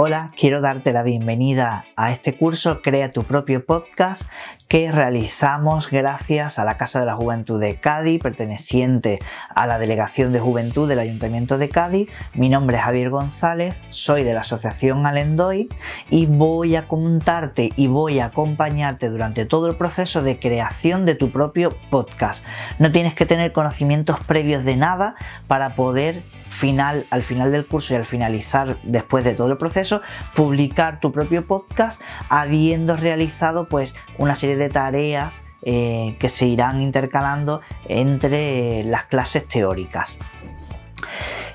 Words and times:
Hola, 0.00 0.30
quiero 0.38 0.60
darte 0.60 0.92
la 0.92 1.02
bienvenida 1.02 1.84
a 1.96 2.12
este 2.12 2.36
curso 2.36 2.82
Crea 2.82 3.10
tu 3.10 3.24
propio 3.24 3.66
podcast 3.66 4.30
que 4.68 4.92
realizamos 4.92 5.90
gracias 5.90 6.60
a 6.60 6.64
la 6.64 6.76
Casa 6.76 7.00
de 7.00 7.06
la 7.06 7.16
Juventud 7.16 7.58
de 7.58 7.80
Cádiz, 7.80 8.22
perteneciente 8.22 9.18
a 9.52 9.66
la 9.66 9.80
Delegación 9.80 10.32
de 10.32 10.38
Juventud 10.38 10.88
del 10.88 11.00
Ayuntamiento 11.00 11.58
de 11.58 11.68
Cádiz. 11.68 12.10
Mi 12.34 12.48
nombre 12.48 12.76
es 12.76 12.84
Javier 12.84 13.10
González, 13.10 13.74
soy 13.88 14.22
de 14.22 14.34
la 14.34 14.42
Asociación 14.42 15.04
Alendoy 15.04 15.68
y 16.10 16.26
voy 16.26 16.76
a 16.76 16.86
contarte 16.86 17.70
y 17.74 17.88
voy 17.88 18.20
a 18.20 18.26
acompañarte 18.26 19.08
durante 19.08 19.46
todo 19.46 19.68
el 19.68 19.74
proceso 19.74 20.22
de 20.22 20.38
creación 20.38 21.06
de 21.06 21.16
tu 21.16 21.32
propio 21.32 21.70
podcast. 21.90 22.44
No 22.78 22.92
tienes 22.92 23.16
que 23.16 23.26
tener 23.26 23.52
conocimientos 23.52 24.24
previos 24.26 24.64
de 24.64 24.76
nada 24.76 25.16
para 25.48 25.74
poder 25.74 26.22
final, 26.50 27.06
al 27.10 27.22
final 27.22 27.52
del 27.52 27.66
curso 27.66 27.94
y 27.94 27.96
al 27.96 28.04
finalizar 28.04 28.78
después 28.82 29.24
de 29.24 29.34
todo 29.34 29.50
el 29.50 29.58
proceso, 29.58 29.87
publicar 30.34 31.00
tu 31.00 31.12
propio 31.12 31.46
podcast 31.46 32.00
habiendo 32.28 32.96
realizado 32.96 33.68
pues 33.68 33.94
una 34.18 34.34
serie 34.34 34.56
de 34.56 34.68
tareas 34.68 35.40
eh, 35.62 36.16
que 36.20 36.28
se 36.28 36.46
irán 36.46 36.80
intercalando 36.80 37.60
entre 37.88 38.84
las 38.84 39.04
clases 39.04 39.46
teóricas. 39.48 40.16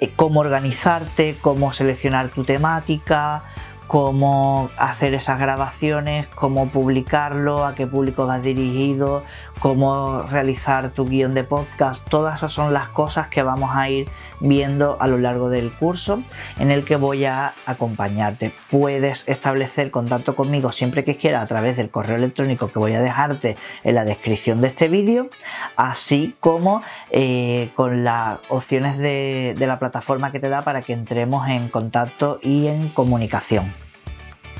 Eh, 0.00 0.12
cómo 0.16 0.40
organizarte, 0.40 1.36
cómo 1.40 1.72
seleccionar 1.72 2.28
tu 2.28 2.44
temática, 2.44 3.44
cómo 3.94 4.70
hacer 4.76 5.14
esas 5.14 5.38
grabaciones, 5.38 6.26
cómo 6.34 6.68
publicarlo, 6.68 7.64
a 7.64 7.76
qué 7.76 7.86
público 7.86 8.26
vas 8.26 8.42
dirigido, 8.42 9.22
cómo 9.60 10.22
realizar 10.22 10.90
tu 10.90 11.04
guion 11.04 11.32
de 11.32 11.44
podcast. 11.44 12.04
Todas 12.08 12.38
esas 12.38 12.50
son 12.50 12.72
las 12.72 12.88
cosas 12.88 13.28
que 13.28 13.44
vamos 13.44 13.70
a 13.72 13.88
ir 13.88 14.08
viendo 14.40 14.96
a 15.00 15.06
lo 15.06 15.18
largo 15.18 15.48
del 15.48 15.70
curso 15.70 16.24
en 16.58 16.72
el 16.72 16.84
que 16.84 16.96
voy 16.96 17.24
a 17.24 17.52
acompañarte. 17.66 18.50
Puedes 18.68 19.28
establecer 19.28 19.92
contacto 19.92 20.34
conmigo 20.34 20.72
siempre 20.72 21.04
que 21.04 21.16
quieras 21.16 21.44
a 21.44 21.46
través 21.46 21.76
del 21.76 21.88
correo 21.88 22.16
electrónico 22.16 22.72
que 22.72 22.80
voy 22.80 22.94
a 22.94 23.00
dejarte 23.00 23.56
en 23.84 23.94
la 23.94 24.04
descripción 24.04 24.60
de 24.60 24.66
este 24.66 24.88
vídeo, 24.88 25.30
así 25.76 26.34
como 26.40 26.82
eh, 27.12 27.68
con 27.76 28.02
las 28.02 28.40
opciones 28.48 28.98
de 28.98 29.54
la 29.56 29.78
plataforma 29.78 30.32
que 30.32 30.40
te 30.40 30.48
da 30.48 30.62
para 30.62 30.82
que 30.82 30.94
entremos 30.94 31.48
en 31.48 31.68
contacto 31.68 32.40
y 32.42 32.66
en 32.66 32.88
comunicación 32.88 33.83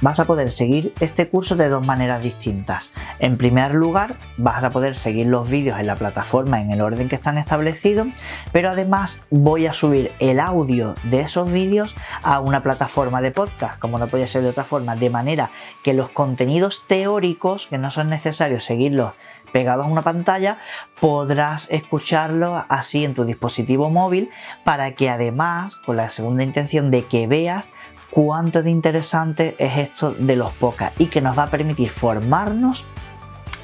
vas 0.00 0.18
a 0.20 0.24
poder 0.24 0.52
seguir 0.52 0.92
este 1.00 1.28
curso 1.28 1.56
de 1.56 1.68
dos 1.68 1.86
maneras 1.86 2.22
distintas. 2.22 2.92
En 3.18 3.36
primer 3.36 3.74
lugar, 3.74 4.16
vas 4.36 4.62
a 4.62 4.70
poder 4.70 4.96
seguir 4.96 5.26
los 5.26 5.48
vídeos 5.48 5.78
en 5.78 5.86
la 5.86 5.96
plataforma 5.96 6.60
en 6.60 6.70
el 6.70 6.80
orden 6.80 7.08
que 7.08 7.14
están 7.14 7.38
establecidos, 7.38 8.08
pero 8.52 8.70
además 8.70 9.20
voy 9.30 9.66
a 9.66 9.72
subir 9.72 10.12
el 10.18 10.40
audio 10.40 10.94
de 11.04 11.20
esos 11.20 11.50
vídeos 11.50 11.94
a 12.22 12.40
una 12.40 12.60
plataforma 12.60 13.20
de 13.20 13.30
podcast, 13.30 13.78
como 13.78 13.98
no 13.98 14.06
puede 14.06 14.26
ser 14.26 14.42
de 14.42 14.50
otra 14.50 14.64
forma, 14.64 14.96
de 14.96 15.10
manera 15.10 15.50
que 15.82 15.94
los 15.94 16.10
contenidos 16.10 16.84
teóricos, 16.86 17.66
que 17.66 17.78
no 17.78 17.90
son 17.90 18.10
necesarios 18.10 18.64
seguirlos 18.64 19.12
pegados 19.54 19.86
a 19.86 19.88
una 19.88 20.02
pantalla, 20.02 20.58
podrás 21.00 21.68
escucharlo 21.70 22.64
así 22.68 23.04
en 23.04 23.14
tu 23.14 23.24
dispositivo 23.24 23.88
móvil 23.88 24.30
para 24.64 24.94
que 24.94 25.08
además, 25.08 25.76
con 25.76 25.94
la 25.94 26.10
segunda 26.10 26.42
intención 26.42 26.90
de 26.90 27.04
que 27.04 27.28
veas 27.28 27.66
cuánto 28.14 28.62
de 28.62 28.70
interesante 28.70 29.56
es 29.58 29.76
esto 29.76 30.12
de 30.12 30.36
los 30.36 30.52
podcasts 30.52 31.00
y 31.00 31.06
que 31.06 31.20
nos 31.20 31.36
va 31.36 31.44
a 31.44 31.48
permitir 31.48 31.90
formarnos 31.90 32.84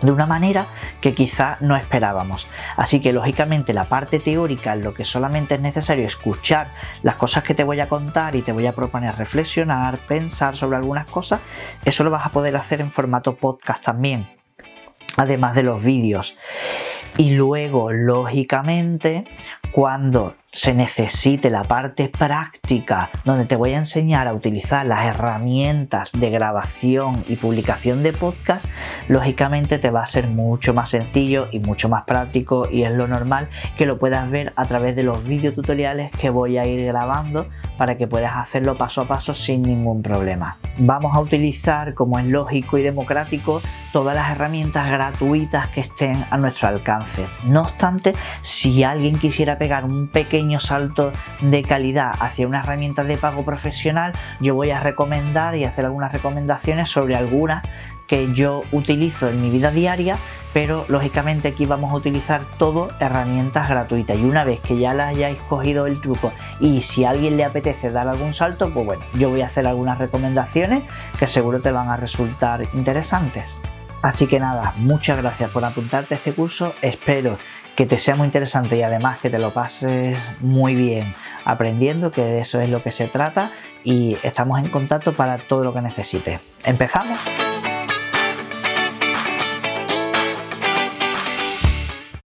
de 0.02 0.10
una 0.10 0.26
manera 0.26 0.66
que 1.00 1.14
quizá 1.14 1.56
no 1.60 1.76
esperábamos. 1.76 2.48
Así 2.76 3.00
que 3.00 3.12
lógicamente 3.12 3.72
la 3.72 3.84
parte 3.84 4.18
teórica, 4.18 4.74
lo 4.74 4.92
que 4.92 5.04
solamente 5.04 5.54
es 5.54 5.60
necesario 5.60 6.04
escuchar 6.04 6.66
las 7.02 7.14
cosas 7.14 7.44
que 7.44 7.54
te 7.54 7.62
voy 7.62 7.78
a 7.78 7.88
contar 7.88 8.34
y 8.34 8.42
te 8.42 8.52
voy 8.52 8.66
a 8.66 8.72
proponer 8.72 9.14
reflexionar, 9.14 9.98
pensar 9.98 10.56
sobre 10.56 10.78
algunas 10.78 11.06
cosas, 11.06 11.40
eso 11.84 12.02
lo 12.02 12.10
vas 12.10 12.26
a 12.26 12.30
poder 12.30 12.56
hacer 12.56 12.80
en 12.80 12.90
formato 12.90 13.36
podcast 13.36 13.84
también, 13.84 14.28
además 15.16 15.54
de 15.54 15.62
los 15.62 15.80
vídeos. 15.80 16.36
Y 17.18 17.30
luego, 17.30 17.92
lógicamente, 17.92 19.24
cuando 19.70 20.34
se 20.52 20.74
necesite 20.74 21.48
la 21.48 21.62
parte 21.62 22.08
práctica 22.08 23.10
donde 23.24 23.44
te 23.44 23.54
voy 23.54 23.74
a 23.74 23.78
enseñar 23.78 24.26
a 24.26 24.34
utilizar 24.34 24.84
las 24.84 25.06
herramientas 25.06 26.10
de 26.12 26.28
grabación 26.28 27.22
y 27.28 27.36
publicación 27.36 28.02
de 28.02 28.12
podcast, 28.12 28.66
lógicamente 29.06 29.78
te 29.78 29.90
va 29.90 30.02
a 30.02 30.06
ser 30.06 30.26
mucho 30.26 30.74
más 30.74 30.88
sencillo 30.88 31.46
y 31.52 31.60
mucho 31.60 31.88
más 31.88 32.02
práctico 32.04 32.68
y 32.68 32.82
es 32.82 32.90
lo 32.90 33.06
normal 33.06 33.48
que 33.76 33.86
lo 33.86 33.98
puedas 33.98 34.28
ver 34.28 34.52
a 34.56 34.64
través 34.64 34.96
de 34.96 35.04
los 35.04 35.24
videotutoriales 35.24 36.10
que 36.12 36.30
voy 36.30 36.58
a 36.58 36.66
ir 36.66 36.84
grabando 36.84 37.46
para 37.78 37.96
que 37.96 38.08
puedas 38.08 38.34
hacerlo 38.36 38.76
paso 38.76 39.02
a 39.02 39.08
paso 39.08 39.34
sin 39.34 39.62
ningún 39.62 40.02
problema. 40.02 40.58
Vamos 40.78 41.16
a 41.16 41.20
utilizar, 41.20 41.94
como 41.94 42.18
es 42.18 42.26
lógico 42.26 42.76
y 42.76 42.82
democrático, 42.82 43.60
todas 43.92 44.14
las 44.14 44.30
herramientas 44.30 44.90
gratuitas 44.90 45.68
que 45.68 45.80
estén 45.80 46.16
a 46.30 46.36
nuestro 46.38 46.68
alcance. 46.68 47.26
No 47.44 47.62
obstante, 47.62 48.14
si 48.42 48.82
alguien 48.82 49.16
quisiera 49.16 49.58
pegar 49.58 49.84
un 49.84 50.08
pequeño 50.40 50.58
salto 50.58 51.12
de 51.42 51.62
calidad 51.62 52.14
hacia 52.18 52.48
una 52.48 52.60
herramienta 52.60 53.04
de 53.04 53.18
pago 53.18 53.44
profesional, 53.44 54.12
yo 54.40 54.54
voy 54.54 54.70
a 54.70 54.80
recomendar 54.80 55.54
y 55.54 55.64
hacer 55.64 55.84
algunas 55.84 56.12
recomendaciones 56.12 56.88
sobre 56.88 57.14
algunas 57.14 57.62
que 58.06 58.32
yo 58.32 58.62
utilizo 58.72 59.28
en 59.28 59.42
mi 59.42 59.50
vida 59.50 59.70
diaria, 59.70 60.16
pero 60.54 60.86
lógicamente 60.88 61.48
aquí 61.48 61.66
vamos 61.66 61.92
a 61.92 61.96
utilizar 61.96 62.40
todo 62.56 62.88
herramientas 63.00 63.68
gratuitas 63.68 64.18
y 64.18 64.24
una 64.24 64.44
vez 64.44 64.60
que 64.60 64.78
ya 64.78 64.94
las 64.94 65.08
hayáis 65.08 65.36
cogido 65.42 65.86
el 65.86 66.00
truco 66.00 66.32
y 66.58 66.80
si 66.80 67.04
a 67.04 67.10
alguien 67.10 67.36
le 67.36 67.44
apetece 67.44 67.90
dar 67.90 68.08
algún 68.08 68.32
salto, 68.32 68.70
pues 68.70 68.86
bueno, 68.86 69.02
yo 69.12 69.28
voy 69.28 69.42
a 69.42 69.46
hacer 69.46 69.66
algunas 69.66 69.98
recomendaciones 69.98 70.84
que 71.18 71.26
seguro 71.26 71.60
te 71.60 71.70
van 71.70 71.90
a 71.90 71.98
resultar 71.98 72.62
interesantes. 72.72 73.60
Así 74.02 74.26
que 74.26 74.40
nada, 74.40 74.72
muchas 74.78 75.20
gracias 75.20 75.50
por 75.50 75.64
apuntarte 75.64 76.14
a 76.14 76.16
este 76.16 76.32
curso, 76.32 76.74
espero 76.80 77.36
que 77.76 77.84
te 77.86 77.98
sea 77.98 78.14
muy 78.14 78.26
interesante 78.26 78.76
y 78.76 78.82
además 78.82 79.18
que 79.18 79.30
te 79.30 79.38
lo 79.38 79.52
pases 79.52 80.18
muy 80.40 80.74
bien 80.74 81.14
aprendiendo, 81.44 82.10
que 82.10 82.22
de 82.22 82.40
eso 82.40 82.60
es 82.60 82.70
lo 82.70 82.82
que 82.82 82.92
se 82.92 83.08
trata 83.08 83.52
y 83.84 84.16
estamos 84.22 84.58
en 84.58 84.68
contacto 84.68 85.12
para 85.12 85.36
todo 85.38 85.64
lo 85.64 85.74
que 85.74 85.82
necesites. 85.82 86.40
¿Empezamos? 86.64 87.18